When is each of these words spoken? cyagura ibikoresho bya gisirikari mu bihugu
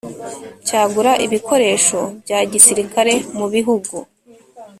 cyagura 0.65 1.11
ibikoresho 1.25 1.99
bya 2.23 2.39
gisirikari 2.51 3.15
mu 3.37 3.47
bihugu 3.53 3.95